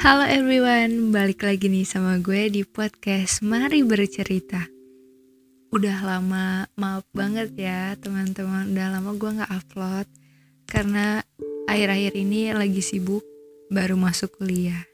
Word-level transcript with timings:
Halo 0.00 0.24
everyone, 0.24 1.12
balik 1.12 1.44
lagi 1.44 1.68
nih 1.68 1.84
sama 1.84 2.16
gue 2.24 2.48
di 2.48 2.64
podcast 2.64 3.44
Mari 3.44 3.84
Bercerita. 3.84 4.64
Udah 5.76 6.00
lama, 6.00 6.64
maaf 6.72 7.04
banget 7.12 7.52
ya 7.52 7.92
teman-teman. 8.00 8.72
Udah 8.72 8.96
lama 8.96 9.12
gue 9.12 9.28
gak 9.44 9.52
upload 9.52 10.08
Karena 10.64 11.20
akhir-akhir 11.68 12.16
ini 12.16 12.48
lagi 12.56 12.80
sibuk 12.80 13.20
Baru 13.68 14.00
masuk 14.00 14.40
kuliah. 14.40 14.88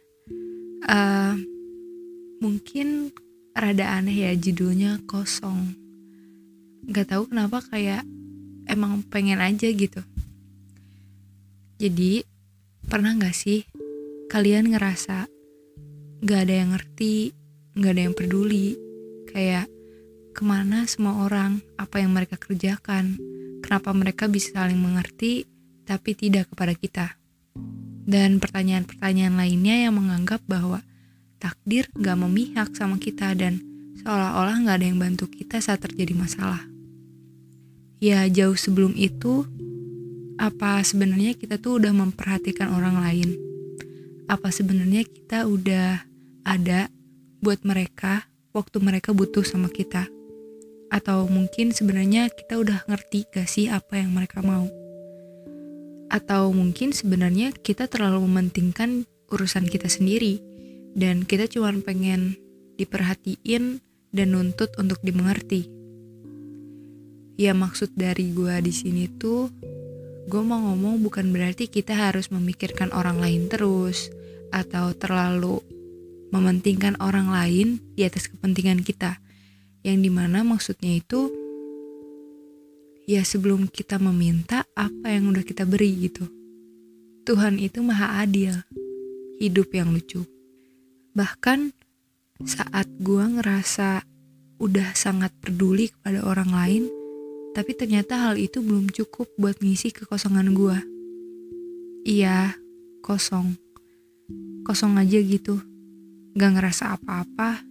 Uh, 0.90 1.38
Mungkin 2.42 3.14
rada 3.54 4.02
aneh 4.02 4.26
ya 4.26 4.34
judulnya 4.34 5.06
kosong. 5.06 5.70
Gak 6.90 7.14
tahu 7.14 7.30
kenapa 7.30 7.62
kayak 7.62 8.02
emang 8.66 9.06
pengen 9.06 9.38
aja 9.38 9.70
gitu. 9.70 10.02
Jadi 11.78 12.26
pernah 12.90 13.14
gak 13.14 13.38
sih 13.38 13.85
kalian 14.26 14.74
ngerasa 14.74 15.30
gak 16.26 16.40
ada 16.48 16.54
yang 16.64 16.74
ngerti, 16.74 17.30
gak 17.78 17.92
ada 17.94 18.02
yang 18.10 18.16
peduli, 18.16 18.74
kayak 19.30 19.70
ke 20.34 20.42
mana 20.42 20.84
semua 20.90 21.24
orang, 21.24 21.62
apa 21.78 22.02
yang 22.02 22.12
mereka 22.12 22.34
kerjakan, 22.36 23.16
kenapa 23.62 23.94
mereka 23.94 24.26
bisa 24.26 24.52
saling 24.52 24.76
mengerti, 24.76 25.46
tapi 25.86 26.18
tidak 26.18 26.50
kepada 26.50 26.74
kita. 26.74 27.06
Dan 28.06 28.42
pertanyaan-pertanyaan 28.42 29.38
lainnya 29.38 29.88
yang 29.88 29.94
menganggap 29.94 30.42
bahwa 30.50 30.82
takdir 31.38 31.86
gak 31.94 32.18
memihak 32.18 32.74
sama 32.74 32.98
kita 32.98 33.32
dan 33.38 33.62
seolah-olah 34.02 34.66
gak 34.66 34.76
ada 34.82 34.86
yang 34.86 34.98
bantu 34.98 35.30
kita 35.30 35.62
saat 35.62 35.86
terjadi 35.86 36.18
masalah. 36.18 36.66
Ya 38.02 38.26
jauh 38.28 38.58
sebelum 38.58 38.92
itu, 38.98 39.46
apa 40.36 40.84
sebenarnya 40.84 41.32
kita 41.32 41.56
tuh 41.56 41.80
udah 41.80 41.94
memperhatikan 41.96 42.68
orang 42.74 43.00
lain? 43.00 43.55
Apa 44.26 44.50
sebenarnya 44.50 45.06
kita 45.06 45.46
udah 45.46 46.02
ada 46.42 46.90
buat 47.38 47.62
mereka 47.62 48.26
waktu 48.50 48.82
mereka 48.82 49.14
butuh 49.14 49.46
sama 49.46 49.70
kita? 49.70 50.10
Atau 50.90 51.26
mungkin 51.30 51.70
sebenarnya 51.70 52.30
kita 52.30 52.58
udah 52.58 52.86
ngerti 52.90 53.26
gak 53.30 53.46
sih 53.46 53.70
apa 53.70 53.98
yang 54.02 54.14
mereka 54.14 54.42
mau? 54.42 54.66
Atau 56.10 56.54
mungkin 56.54 56.94
sebenarnya 56.94 57.54
kita 57.54 57.90
terlalu 57.90 58.26
mementingkan 58.26 59.06
urusan 59.30 59.66
kita 59.66 59.90
sendiri 59.90 60.38
dan 60.94 61.26
kita 61.26 61.50
cuma 61.50 61.74
pengen 61.82 62.38
diperhatiin 62.78 63.82
dan 64.14 64.28
nuntut 64.34 64.70
untuk 64.78 65.02
dimengerti? 65.02 65.70
Ya 67.36 67.52
maksud 67.52 67.92
dari 67.94 68.32
gue 68.32 68.54
di 68.64 68.72
sini 68.72 69.06
tuh 69.20 69.52
gue 70.26 70.42
mau 70.42 70.58
ngomong 70.58 71.06
bukan 71.06 71.30
berarti 71.30 71.70
kita 71.70 71.94
harus 71.94 72.34
memikirkan 72.34 72.90
orang 72.90 73.22
lain 73.22 73.46
terus 73.46 74.10
atau 74.50 74.90
terlalu 74.90 75.62
mementingkan 76.34 76.98
orang 76.98 77.30
lain 77.30 77.78
di 77.94 78.02
atas 78.02 78.26
kepentingan 78.26 78.82
kita. 78.82 79.22
Yang 79.86 79.98
di 80.02 80.10
mana 80.10 80.42
maksudnya 80.42 80.98
itu 80.98 81.30
ya 83.06 83.22
sebelum 83.22 83.70
kita 83.70 84.02
meminta 84.02 84.66
apa 84.74 85.14
yang 85.14 85.30
udah 85.30 85.46
kita 85.46 85.62
beri 85.62 86.10
gitu. 86.10 86.26
Tuhan 87.26 87.62
itu 87.62 87.82
maha 87.82 88.22
adil, 88.22 88.54
hidup 89.38 89.70
yang 89.74 89.94
lucu. 89.94 90.26
Bahkan 91.14 91.70
saat 92.42 92.90
gue 92.98 93.22
ngerasa 93.22 94.02
udah 94.58 94.88
sangat 94.98 95.30
peduli 95.38 95.90
kepada 95.94 96.26
orang 96.26 96.50
lain, 96.50 96.84
tapi 97.56 97.72
ternyata 97.72 98.28
hal 98.28 98.36
itu 98.36 98.60
belum 98.60 98.92
cukup 98.92 99.32
buat 99.40 99.56
ngisi 99.64 99.96
kekosongan 99.96 100.52
gue. 100.52 100.76
Iya, 102.04 102.52
kosong 103.00 103.56
kosong 104.66 104.98
aja 104.98 105.22
gitu. 105.22 105.62
Gak 106.34 106.58
ngerasa 106.58 106.98
apa-apa, 106.98 107.62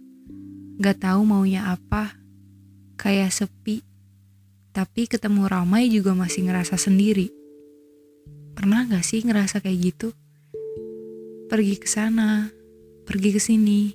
gak 0.80 1.04
tahu 1.04 1.28
maunya 1.28 1.68
apa, 1.68 2.16
kayak 2.96 3.28
sepi. 3.28 3.84
Tapi 4.72 5.04
ketemu 5.04 5.44
ramai 5.44 5.92
juga 5.92 6.16
masih 6.16 6.48
ngerasa 6.48 6.80
sendiri. 6.80 7.28
Pernah 8.56 8.88
gak 8.88 9.04
sih 9.04 9.20
ngerasa 9.20 9.60
kayak 9.60 9.78
gitu? 9.92 10.08
Pergi 11.52 11.76
ke 11.76 11.86
sana, 11.86 12.48
pergi 13.04 13.36
ke 13.36 13.40
sini, 13.40 13.92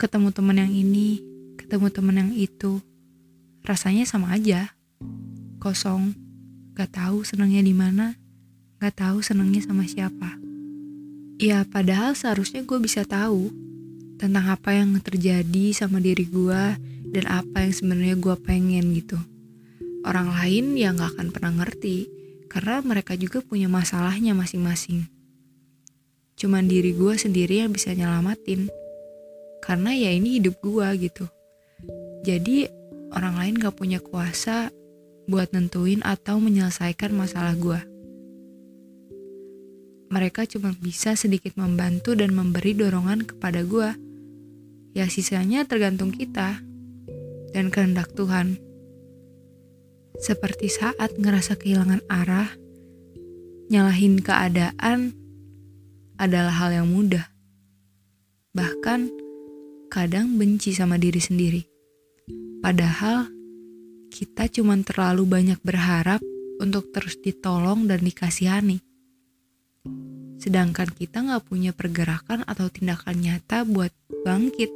ketemu 0.00 0.32
teman 0.32 0.58
yang 0.58 0.72
ini, 0.72 1.20
ketemu 1.60 1.86
teman 1.92 2.16
yang 2.18 2.32
itu. 2.32 2.80
Rasanya 3.62 4.08
sama 4.08 4.34
aja, 4.34 4.74
kosong, 5.62 6.18
gak 6.74 6.98
tahu 6.98 7.22
senangnya 7.22 7.62
di 7.62 7.70
mana, 7.70 8.18
gak 8.82 8.98
tahu 8.98 9.22
senangnya 9.22 9.62
sama 9.62 9.86
siapa. 9.86 10.34
Ya 11.38 11.62
padahal 11.62 12.18
seharusnya 12.18 12.66
gue 12.66 12.82
bisa 12.82 13.06
tahu 13.06 13.54
tentang 14.18 14.50
apa 14.50 14.74
yang 14.74 14.98
terjadi 14.98 15.70
sama 15.70 16.02
diri 16.02 16.26
gue 16.26 16.62
dan 17.14 17.24
apa 17.30 17.62
yang 17.62 17.70
sebenarnya 17.70 18.18
gue 18.18 18.34
pengen 18.42 18.90
gitu. 18.98 19.22
Orang 20.02 20.34
lain 20.34 20.74
ya 20.74 20.90
gak 20.90 21.14
akan 21.14 21.30
pernah 21.30 21.54
ngerti 21.62 22.10
karena 22.50 22.82
mereka 22.82 23.14
juga 23.14 23.38
punya 23.38 23.70
masalahnya 23.70 24.34
masing-masing. 24.34 25.06
Cuman 26.34 26.66
diri 26.66 26.90
gue 26.90 27.14
sendiri 27.14 27.62
yang 27.62 27.70
bisa 27.70 27.94
nyelamatin 27.94 28.66
karena 29.62 29.94
ya 29.94 30.10
ini 30.10 30.42
hidup 30.42 30.58
gue 30.58 31.06
gitu. 31.06 31.30
Jadi 32.26 32.66
orang 33.14 33.38
lain 33.38 33.54
gak 33.62 33.78
punya 33.78 34.02
kuasa 34.02 34.74
buat 35.30 35.54
nentuin 35.54 36.02
atau 36.02 36.42
menyelesaikan 36.42 37.14
masalah 37.14 37.54
gue 37.54 37.92
mereka 40.12 40.44
cuma 40.44 40.76
bisa 40.76 41.16
sedikit 41.16 41.56
membantu 41.56 42.12
dan 42.12 42.36
memberi 42.36 42.76
dorongan 42.76 43.24
kepada 43.24 43.64
gue. 43.64 43.96
Ya 44.92 45.08
sisanya 45.08 45.64
tergantung 45.64 46.12
kita 46.12 46.60
dan 47.56 47.72
kehendak 47.72 48.12
Tuhan. 48.12 48.60
Seperti 50.20 50.68
saat 50.68 51.16
ngerasa 51.16 51.56
kehilangan 51.56 52.04
arah, 52.12 52.52
nyalahin 53.72 54.20
keadaan 54.20 55.16
adalah 56.20 56.60
hal 56.60 56.76
yang 56.76 56.92
mudah. 56.92 57.32
Bahkan 58.52 59.08
kadang 59.88 60.36
benci 60.36 60.76
sama 60.76 61.00
diri 61.00 61.24
sendiri. 61.24 61.64
Padahal 62.60 63.32
kita 64.22 64.46
cuma 64.46 64.78
terlalu 64.86 65.26
banyak 65.26 65.58
berharap 65.66 66.22
untuk 66.62 66.94
terus 66.94 67.18
ditolong 67.18 67.90
dan 67.90 68.06
dikasihani 68.06 68.78
sedangkan 70.42 70.90
kita 70.90 71.22
nggak 71.22 71.46
punya 71.46 71.70
pergerakan 71.70 72.42
atau 72.50 72.66
tindakan 72.66 73.22
nyata 73.22 73.62
buat 73.62 73.94
bangkit. 74.26 74.74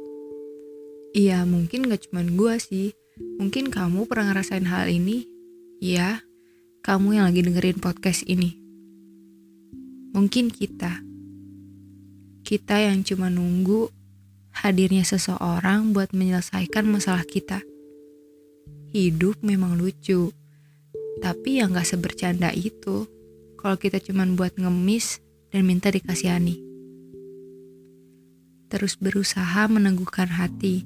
Iya 1.11 1.43
mungkin 1.43 1.91
gak 1.91 2.07
cuma 2.07 2.23
gue 2.23 2.55
sih, 2.55 2.87
mungkin 3.35 3.67
kamu 3.67 4.07
pernah 4.07 4.31
ngerasain 4.31 4.63
hal 4.63 4.87
ini. 4.87 5.27
Iya, 5.83 6.23
kamu 6.87 7.19
yang 7.19 7.25
lagi 7.27 7.43
dengerin 7.43 7.83
podcast 7.83 8.23
ini. 8.31 8.55
Mungkin 10.15 10.49
kita, 10.55 11.03
kita 12.47 12.75
yang 12.79 13.03
cuma 13.03 13.27
nunggu 13.27 13.91
hadirnya 14.63 15.03
seseorang 15.03 15.91
buat 15.91 16.15
menyelesaikan 16.15 16.87
masalah 16.87 17.27
kita. 17.27 17.59
Hidup 18.97 19.45
memang 19.45 19.77
lucu, 19.77 20.33
tapi 21.21 21.61
ya 21.61 21.69
gak 21.69 21.85
sebercanda 21.85 22.49
itu. 22.49 23.05
Kalau 23.53 23.77
kita 23.77 24.01
cuma 24.01 24.25
buat 24.25 24.57
ngemis 24.57 25.21
dan 25.53 25.69
minta 25.69 25.93
dikasihani. 25.93 26.57
Terus 28.73 28.97
berusaha 28.97 29.69
meneguhkan 29.69 30.33
hati 30.33 30.81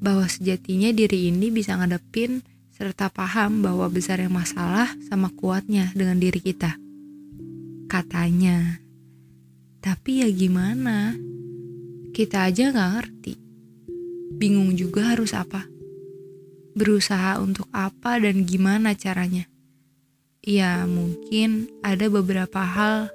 bahwa 0.00 0.24
sejatinya 0.24 0.88
diri 0.88 1.28
ini 1.28 1.52
bisa 1.52 1.76
ngadepin 1.76 2.40
serta 2.72 3.12
paham 3.12 3.60
bahwa 3.60 3.92
besarnya 3.92 4.32
masalah 4.32 4.88
sama 5.04 5.28
kuatnya 5.28 5.92
dengan 5.92 6.16
diri 6.16 6.40
kita. 6.40 6.80
Katanya, 7.92 8.80
tapi 9.84 10.24
ya 10.24 10.32
gimana? 10.32 11.12
Kita 12.16 12.48
aja 12.48 12.72
gak 12.72 12.90
ngerti. 12.96 13.36
Bingung 14.40 14.72
juga 14.80 15.12
harus 15.12 15.36
apa. 15.36 15.68
Berusaha 16.78 17.42
untuk 17.42 17.66
apa 17.74 18.22
dan 18.22 18.46
gimana 18.46 18.94
caranya. 18.94 19.50
Ya 20.40 20.86
mungkin 20.88 21.68
ada 21.84 22.08
beberapa 22.08 22.62
hal 22.64 23.10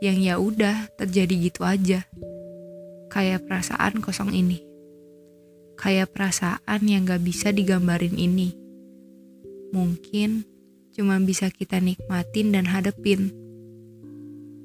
yang 0.00 0.20
ya 0.20 0.36
udah 0.40 0.90
terjadi 0.96 1.34
gitu 1.50 1.62
aja. 1.62 2.04
Kayak 3.12 3.46
perasaan 3.48 4.02
kosong 4.02 4.32
ini. 4.34 4.60
Kayak 5.76 6.16
perasaan 6.16 6.80
yang 6.88 7.04
gak 7.04 7.22
bisa 7.22 7.52
digambarin 7.52 8.16
ini. 8.16 8.56
Mungkin 9.76 10.48
cuma 10.96 11.20
bisa 11.20 11.52
kita 11.52 11.78
nikmatin 11.78 12.56
dan 12.56 12.64
hadepin. 12.64 13.28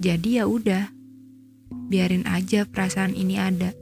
Jadi 0.02 0.40
ya 0.40 0.48
udah, 0.48 0.90
biarin 1.92 2.26
aja 2.26 2.64
perasaan 2.64 3.14
ini 3.14 3.36
ada. 3.36 3.76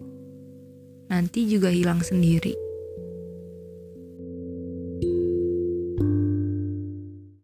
Nanti 1.07 1.47
juga 1.47 1.69
hilang 1.71 2.01
sendiri. 2.01 2.68